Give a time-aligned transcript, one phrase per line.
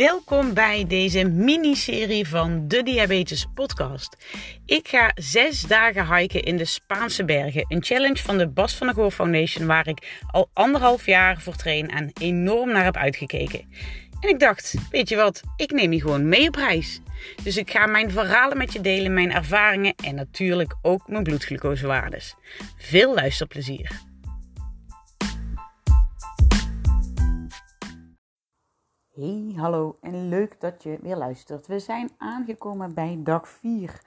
[0.00, 4.16] Welkom bij deze miniserie van de Diabetes Podcast.
[4.66, 7.64] Ik ga zes dagen hiken in de Spaanse bergen.
[7.68, 11.56] Een challenge van de Bas van der Goor Foundation waar ik al anderhalf jaar voor
[11.56, 13.60] train en enorm naar heb uitgekeken.
[14.20, 17.00] En ik dacht, weet je wat, ik neem je gewoon mee op reis.
[17.42, 22.34] Dus ik ga mijn verhalen met je delen, mijn ervaringen en natuurlijk ook mijn bloedglucosewaardes.
[22.76, 24.09] Veel luisterplezier.
[29.14, 31.66] Hey, hallo en leuk dat je weer luistert.
[31.66, 34.02] We zijn aangekomen bij dag 4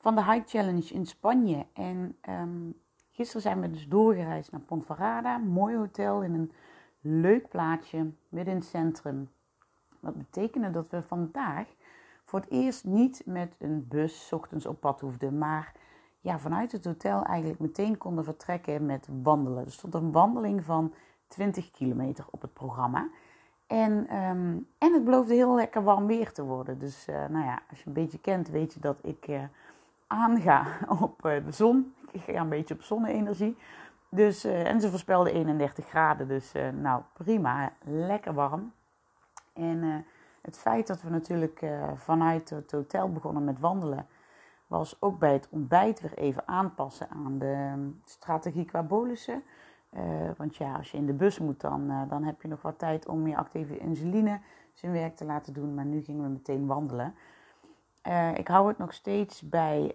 [0.00, 1.66] van de Hike Challenge in Spanje.
[1.72, 2.80] En um,
[3.10, 5.38] gisteren zijn we dus doorgereisd naar Ponferrada.
[5.38, 6.52] Mooi hotel in een
[7.00, 9.30] leuk plaatsje midden in het centrum.
[10.00, 11.66] Wat betekende dat we vandaag
[12.24, 15.38] voor het eerst niet met een bus ochtends op pad hoefden.
[15.38, 15.72] Maar
[16.20, 19.64] ja, vanuit het hotel eigenlijk meteen konden vertrekken met wandelen.
[19.64, 20.94] Er stond een wandeling van
[21.26, 23.08] 20 kilometer op het programma.
[23.68, 26.78] En, um, en het beloofde heel lekker warm weer te worden.
[26.78, 29.42] Dus uh, nou ja, als je een beetje kent, weet je dat ik uh,
[30.06, 30.66] aanga
[31.02, 31.94] op uh, de zon.
[32.10, 33.56] Ik ga een beetje op zonne-energie.
[34.10, 36.28] Dus, en ze voorspelde 31 graden.
[36.28, 38.72] Dus nou prima, lekker warm.
[39.52, 40.04] En
[40.42, 44.06] het feit dat we natuurlijk vanuit het hotel begonnen met wandelen,
[44.66, 49.42] was ook bij het ontbijt weer even aanpassen aan de strategie qua bolussen.
[49.96, 52.62] Uh, want ja, als je in de bus moet, dan, uh, dan heb je nog
[52.62, 54.40] wat tijd om je actieve insuline
[54.72, 55.74] zijn werk te laten doen.
[55.74, 57.14] Maar nu gingen we meteen wandelen.
[58.08, 59.92] Uh, ik hou het nog steeds bij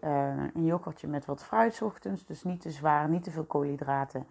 [0.53, 2.25] een yoghurtje met wat fruit ochtends.
[2.25, 4.27] Dus niet te zwaar, niet te veel koolhydraten.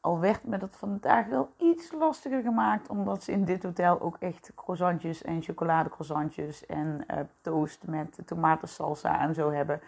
[0.00, 2.88] Al werd me dat vandaag wel iets lastiger gemaakt.
[2.88, 7.06] Omdat ze in dit hotel ook echt croissantjes en chocoladecroissantjes en
[7.40, 9.80] toast met tomatensalsa en zo hebben.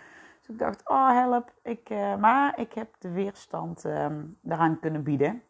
[0.48, 1.52] Ik dacht, oh help.
[1.62, 5.42] Ik, uh, maar ik heb de weerstand um, daaraan kunnen bieden.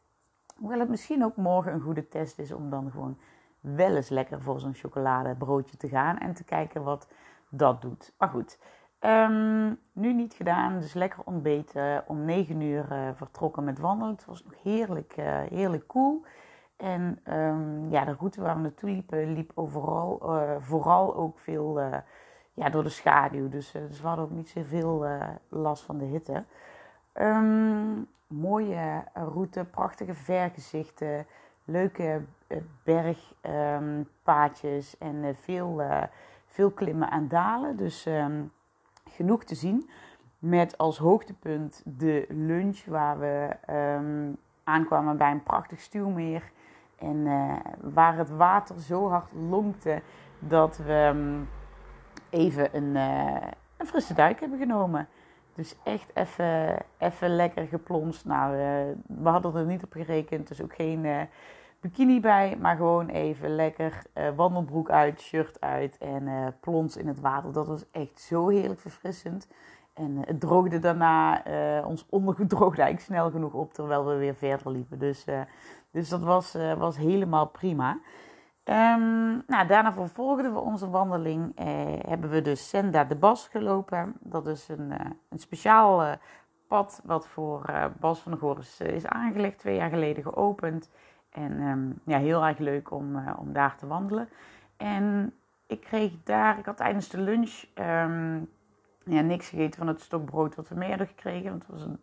[0.57, 3.19] Hoewel het misschien ook morgen een goede test is om dan gewoon
[3.61, 6.19] wel eens lekker voor zo'n chocoladebroodje te gaan.
[6.19, 7.09] En te kijken wat
[7.49, 8.15] dat doet.
[8.19, 8.59] Maar goed,
[9.01, 10.81] um, nu niet gedaan.
[10.81, 12.05] Dus lekker ontbeten.
[12.07, 14.15] Om 9 uur uh, vertrokken met wandelen.
[14.15, 16.25] Het was nog heerlijk, uh, heerlijk cool.
[16.77, 20.21] En um, ja, de route waar we naartoe liepen, liep overal,
[20.61, 21.81] vooral ook veel
[22.59, 23.49] ja, door de schaduw.
[23.49, 26.45] Dus, uh, dus we hadden ook niet zoveel uh, last van de hitte.
[27.15, 31.27] Um, mooie route, prachtige vergezichten,
[31.65, 32.23] leuke
[32.83, 35.83] bergpaadjes um, en veel,
[36.47, 37.77] veel klimmen en dalen.
[37.77, 38.53] Dus um,
[39.11, 39.91] genoeg te zien.
[40.39, 43.57] Met als hoogtepunt de lunch waar we
[44.65, 46.51] aankwamen bij een prachtig stuwmeer.
[46.99, 47.27] En
[47.81, 50.03] waar het water zo hard lonkte
[50.39, 51.13] dat we
[52.31, 55.09] even een, uh, een frisse duik hebben genomen.
[55.55, 58.25] Dus echt even, even lekker geplonst.
[58.25, 58.61] Nou, uh,
[59.07, 61.21] we hadden er niet op gerekend, dus ook geen uh,
[61.81, 62.57] bikini bij.
[62.61, 64.03] Maar gewoon even lekker
[64.37, 67.53] wandelbroek uit, shirt uit en plons in het water.
[67.53, 69.49] Dat was echt zo heerlijk verfrissend.
[69.95, 71.43] En het droogde daarna,
[71.85, 74.99] ons ondergoed droogde eigenlijk snel genoeg op terwijl we weer verder liepen.
[74.99, 75.25] Dus,
[75.91, 77.99] dus dat was, was helemaal prima.
[78.71, 81.53] Um, nou, daarna vervolgden we onze wandeling.
[81.57, 81.67] Eh,
[82.09, 84.15] hebben we dus Senda de Bas gelopen.
[84.21, 84.99] Dat is een, uh,
[85.29, 86.13] een speciaal uh,
[86.67, 89.59] pad wat voor uh, Bas van de Goor is, aangelegd.
[89.59, 90.91] Twee jaar geleden geopend.
[91.31, 94.29] En um, ja, heel erg leuk om, om daar te wandelen.
[94.77, 95.35] En
[95.67, 98.51] ik kreeg daar, ik had tijdens de lunch um,
[99.05, 101.51] ja, niks gegeten van het stokbrood wat we mee hadden gekregen.
[101.51, 102.01] Want het was een,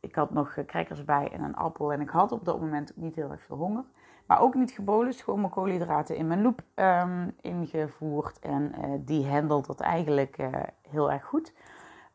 [0.00, 1.92] ik had nog crackers bij en een appel.
[1.92, 3.84] En ik had op dat moment ook niet heel erg veel honger.
[4.28, 8.38] Maar ook niet gebolust, gewoon mijn koolhydraten in mijn loop um, ingevoerd.
[8.38, 10.48] En uh, die handelt dat eigenlijk uh,
[10.88, 11.52] heel erg goed.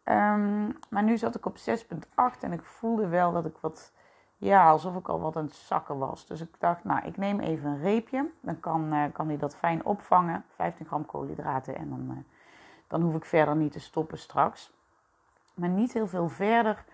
[0.06, 3.92] Um, maar nu zat ik op 6,8 en ik voelde wel dat ik wat,
[4.38, 6.28] ja, alsof ik al wat aan het zakken was.
[6.28, 8.30] Dus ik dacht, nou, ik neem even een reepje.
[8.40, 10.46] Dan kan, uh, kan die dat fijn opvangen.
[10.56, 12.26] 15 gram koolhydraten en dan,
[12.88, 14.74] dan hoef ik verder niet te stoppen straks.
[15.54, 16.86] Maar niet heel veel verder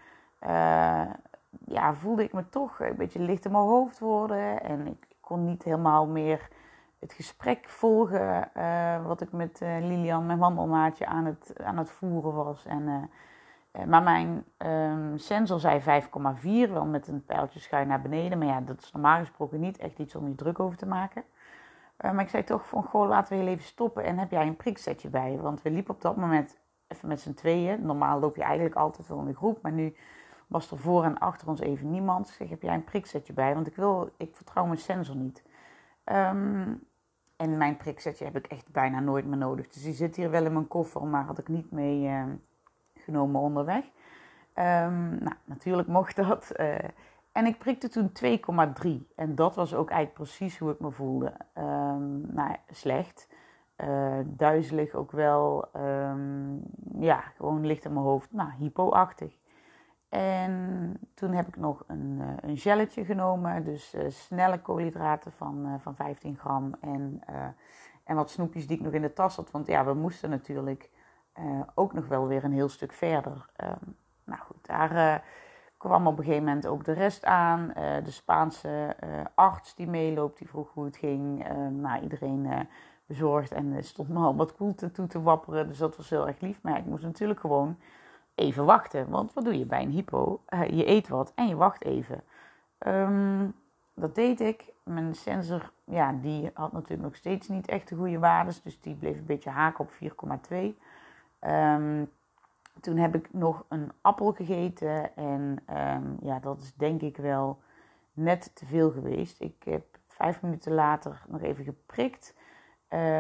[1.65, 4.63] ja, voelde ik me toch een beetje licht in mijn hoofd worden.
[4.63, 6.47] En ik kon niet helemaal meer
[6.99, 11.91] het gesprek volgen uh, wat ik met uh, Lilian, mijn wandelmaatje, aan het, aan het
[11.91, 12.65] voeren was.
[12.65, 13.09] En,
[13.71, 16.03] uh, maar mijn um, sensor zei
[16.67, 18.37] 5,4, wel met een pijltje schuin naar beneden.
[18.37, 21.23] Maar ja, dat is normaal gesproken niet echt iets om je druk over te maken.
[21.97, 24.03] maar ik zei toch van, goh, laten we heel even stoppen.
[24.03, 25.37] En heb jij een priksetje bij?
[25.41, 27.85] Want we liepen op dat moment even met z'n tweeën.
[27.85, 29.95] Normaal loop je eigenlijk altijd wel in de groep, maar nu
[30.49, 32.27] was er voor en achter ons even niemand.
[32.27, 33.53] Zeg, heb jij een priksetje bij?
[33.53, 35.43] Want ik, wil, ik vertrouw mijn sensor niet.
[36.05, 36.87] Um,
[37.35, 39.67] en mijn priksetje heb ik echt bijna nooit meer nodig.
[39.67, 42.23] Dus die zit hier wel in mijn koffer, maar had ik niet mee uh,
[42.95, 43.83] genomen onderweg.
[44.55, 46.51] Um, nou, natuurlijk mocht dat.
[46.59, 46.75] Uh,
[47.31, 49.13] En ik prikte toen 2,3.
[49.15, 51.33] En dat was ook eigenlijk precies hoe ik me voelde.
[51.57, 53.27] Um, nou, slecht.
[53.77, 55.69] Uh, duizelig ook wel.
[56.99, 58.31] Ja, gewoon licht in mijn hoofd.
[58.31, 59.38] Nou, hypoachtig.
[60.09, 63.63] En toen heb ik nog een, uh, een gelletje genomen.
[63.63, 66.75] Dus uh, snelle koolhydraten van, van 15 gram.
[66.81, 67.21] En,
[68.03, 69.51] en wat snoepjes die ik nog in de tas had.
[69.51, 70.89] Want ja, we moesten natuurlijk
[71.75, 73.49] ook nog wel weer een heel stuk verder.
[73.63, 75.23] Um, nou goed, daar
[75.77, 77.71] kwam op een gegeven moment ook de rest aan.
[78.03, 78.95] De Spaanse
[79.35, 81.51] arts die meeloopt, die vroeg hoe het ging.
[81.51, 82.67] Uh, nou, iedereen
[83.05, 85.67] bezorgd en stond me al wat koelte toe te wapperen.
[85.67, 86.61] Dus dat was heel erg lief.
[86.61, 87.77] Maar ik moest natuurlijk gewoon
[88.39, 89.09] even wachten.
[89.09, 90.41] Want wat doe je bij een hypo?
[90.69, 92.23] je eet wat en je wacht even.
[92.87, 93.53] Um,
[93.93, 94.73] dat deed ik.
[94.83, 98.61] Mijn sensor, ja, die had natuurlijk nog steeds niet echt de goede waardes.
[98.61, 100.57] Dus die bleef een beetje haken op 4,2.
[101.39, 102.11] Um,
[102.81, 105.15] toen heb ik nog een appel gegeten.
[105.15, 107.59] En um, ja, dat is denk ik wel
[108.13, 109.41] net te veel geweest.
[109.41, 112.35] Ik heb vijf minuten later nog even geprikt.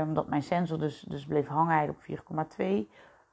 [0.03, 2.01] Omdat mijn sensor dus, dus bleef hangen op
[2.61, 2.89] 4,2.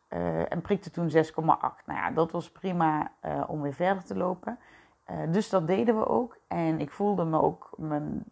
[0.09, 1.15] Uh, en prikte toen 6,8.
[1.41, 4.59] Nou ja, dat was prima uh, om weer verder te lopen.
[5.11, 6.39] Uh, dus dat deden we ook.
[6.49, 8.25] En ik voelde me ook mijn,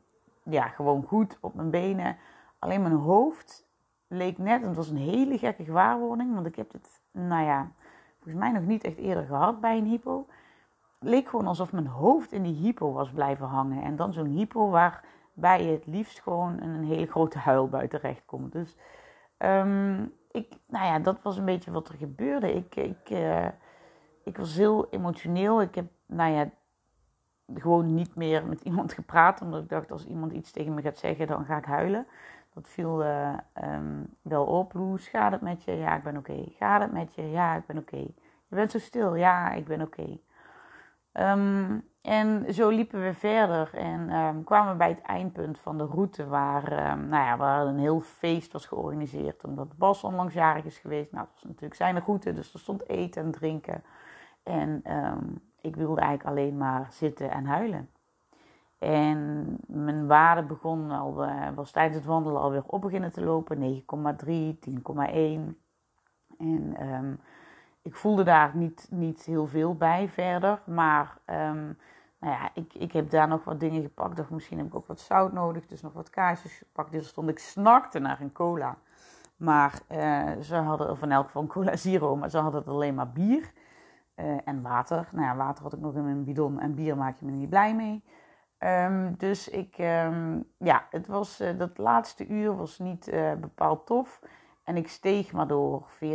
[0.43, 2.17] ja, gewoon goed op mijn benen.
[2.59, 3.67] Alleen mijn hoofd
[4.09, 6.35] leek net, het was een hele gekke gewaarwording.
[6.35, 7.71] Want ik heb dit, nou ja,
[8.15, 10.27] volgens mij nog niet echt eerder gehad bij een hypo.
[10.99, 13.83] Het leek gewoon alsof mijn hoofd in die hypo was blijven hangen.
[13.83, 18.53] En dan zo'n hypo waarbij je het liefst gewoon een hele grote huilbui terecht komt.
[18.53, 18.77] Dus
[19.39, 22.55] um, ik, nou ja, dat was een beetje wat er gebeurde.
[22.55, 23.49] Ik, ik, uh,
[24.25, 25.63] ik was heel emotioneel.
[25.63, 26.51] Ik heb, nou ja,
[27.55, 29.41] gewoon niet meer met iemand gepraat.
[29.41, 32.07] Omdat ik dacht, als iemand iets tegen me gaat zeggen, dan ga ik huilen.
[32.55, 34.73] Dat viel uh, um, wel op.
[34.73, 35.73] Hoe gaat het met je?
[35.73, 36.31] Ja, ik ben oké.
[36.31, 36.55] Okay.
[36.59, 37.23] Gaat het met je?
[37.23, 37.97] Ja, ik ben oké.
[38.47, 39.15] Je bent zo stil?
[39.15, 40.19] Ja, ik ben oké.
[41.13, 45.85] Um, en zo liepen we verder en um, kwamen we bij het eindpunt van de
[45.85, 49.45] route waar, nou ja, waar een heel feest was georganiseerd.
[49.45, 51.13] Omdat Bas onlangs jarig is geweest.
[51.13, 53.83] Nou, dat was natuurlijk zijn route, dus er stond eten en drinken.
[54.43, 54.83] En
[55.61, 57.89] ik wilde eigenlijk alleen maar zitten en huilen.
[58.79, 63.59] En mijn waarde begon al, uh, was tijdens het wandelen alweer op beginnen te lopen.
[63.59, 65.57] 9,3, 10,1.
[66.39, 67.21] En
[67.85, 70.61] ik voelde daar niet, niet heel veel bij verder.
[70.67, 71.79] Maar um,
[72.21, 74.19] nou ja, ik, ik heb daar nog wat dingen gepakt.
[74.19, 75.67] Of misschien heb ik ook wat zout nodig.
[75.67, 76.93] Dus nog wat kaarsjes gepakt.
[76.93, 78.77] Dus stond ik snakte naar een cola.
[79.37, 82.17] Maar uh, ze hadden, of in elk geval cola zero.
[82.17, 83.53] Maar ze hadden alleen maar bier.
[84.17, 85.09] Uh, en water.
[85.13, 86.61] Nou ja, water had ik nog in mijn bidon.
[86.61, 88.05] En bier maak je me niet blij mee.
[88.59, 93.11] Um, dus ik, um, ja, het was, uh, dat laatste uur was niet
[93.41, 94.21] bepaald tof.
[94.65, 96.09] En ik steeg maar door 14.5, 15.1,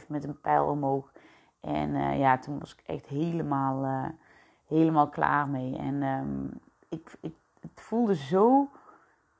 [0.00, 1.12] 16.5 met een pijl omhoog.
[1.60, 4.10] En uh, ja, toen was ik echt helemaal,
[4.66, 5.76] helemaal klaar mee.
[5.76, 8.68] En um, ik, ik, het voelde zo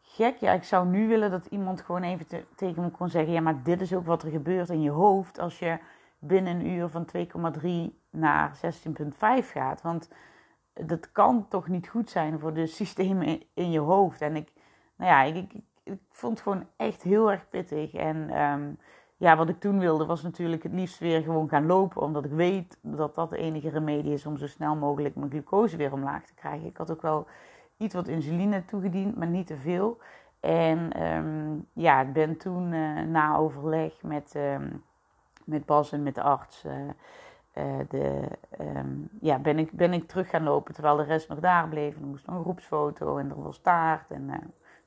[0.03, 0.37] gek.
[0.37, 3.41] Ja, ik zou nu willen dat iemand gewoon even te, tegen me kon zeggen: Ja,
[3.41, 5.79] maar dit is ook wat er gebeurt in je hoofd als je
[6.19, 7.69] binnen een uur van 2,3
[8.11, 9.19] naar 16,5
[9.53, 9.83] gaat.
[9.83, 10.11] Want
[10.73, 14.21] dat kan toch niet goed zijn voor de systemen in je hoofd.
[14.21, 14.53] En ik,
[14.97, 17.95] nou ja, ik, ik, ik vond het gewoon echt heel erg pittig.
[17.95, 18.79] En um,
[19.17, 22.03] ja, wat ik toen wilde was natuurlijk het liefst weer gewoon gaan lopen.
[22.03, 25.77] Omdat ik weet dat dat de enige remedie is om zo snel mogelijk mijn glucose
[25.77, 26.67] weer omlaag te krijgen.
[26.67, 27.27] Ik had ook wel
[27.77, 29.99] iets wat insuline toegediend, maar niet te veel.
[30.41, 34.35] En um, ja, ik ben toen uh, na overleg met...
[34.37, 34.83] Um,
[35.45, 36.65] met Bas en met de arts.
[36.65, 36.73] Uh,
[37.55, 38.29] uh, de,
[39.21, 41.97] ja, ben, ik, ben ik terug gaan lopen terwijl de rest nog daar bleef.
[41.97, 44.11] En er moest nog een groepsfoto en er was taart.
[44.11, 44.31] En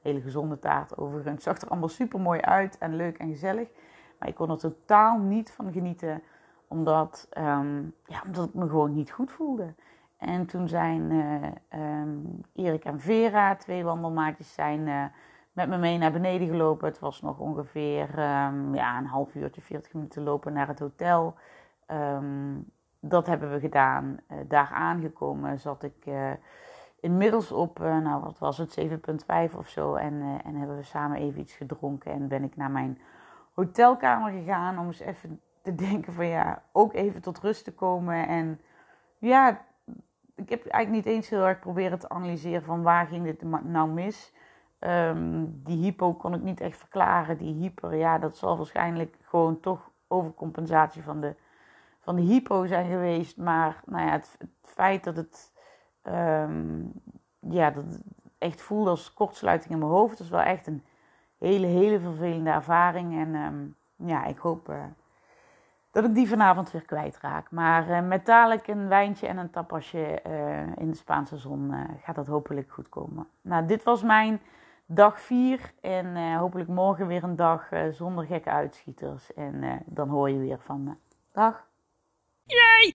[0.05, 1.43] hele gezonde taart overigens.
[1.43, 3.67] Zag er allemaal super mooi uit en leuk en gezellig.
[4.19, 6.21] Maar ik kon er totaal niet van genieten.
[6.67, 9.73] Omdat, um, ja, omdat ik me gewoon niet goed voelde.
[10.17, 11.11] En toen zijn
[11.75, 15.11] um, Erik en Vera, twee wandelmaatjes, zijn
[15.51, 16.87] met me mee naar beneden gelopen.
[16.87, 21.35] Het was nog ongeveer um, ja, een half uurtje, 40 minuten lopen naar het hotel.
[22.99, 24.17] Dat hebben we gedaan.
[24.31, 26.07] Uh, daar aangekomen zat ik
[27.05, 28.79] inmiddels op, uh, nou wat was het,
[29.49, 29.95] 7,5 of zo.
[29.95, 32.11] En, en hebben we samen even iets gedronken.
[32.11, 32.99] En ben ik naar mijn
[33.53, 38.27] hotelkamer gegaan om eens even te denken van ja, ook even tot rust te komen.
[38.27, 38.61] En
[39.17, 39.61] ja,
[40.35, 43.89] ik heb eigenlijk niet eens heel erg proberen te analyseren van waar ging dit nou
[43.89, 44.33] mis.
[44.79, 47.37] Um, die hypo kon ik niet echt verklaren.
[47.37, 51.35] Die hyper, ja, dat zal waarschijnlijk gewoon toch overcompensatie van de,
[51.99, 53.37] van de hypo zijn geweest.
[53.37, 55.53] Maar nou ja, het feit dat het,
[56.07, 56.91] um,
[57.39, 58.01] ja, dat het
[58.37, 60.83] echt voelde als kortsluiting in mijn hoofd, is wel echt een
[61.37, 63.19] hele, hele vervelende ervaring.
[63.19, 64.83] En um, ja, ik hoop uh,
[65.91, 67.51] dat ik die vanavond weer kwijtraak.
[67.51, 72.15] Maar uh, met dadelijk een wijntje en een tapasje uh, in de Spaanse zon gaat
[72.15, 73.27] dat hopelijk goed komen.
[73.41, 74.41] Nou, dit was mijn
[74.85, 79.33] dag 4 en hopelijk morgen weer een dag zonder gekke uitschieters.
[79.33, 80.91] En dan hoor je weer van me.
[81.31, 81.67] Dag!
[82.43, 82.94] Yay!